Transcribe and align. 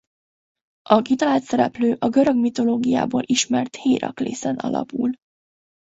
A 0.81 1.01
kitalált 1.01 1.43
szereplő 1.43 1.95
a 1.99 2.09
görög 2.09 2.35
mitológiából 2.35 3.21
ismert 3.25 3.75
Héraklészen 3.75 4.55
alapul. 4.55 5.09